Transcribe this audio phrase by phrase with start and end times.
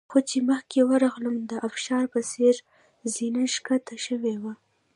[0.09, 2.55] خو چې مخکې ورغلم د ابشار په څېر
[3.13, 4.53] زینه ښکته شوې وه.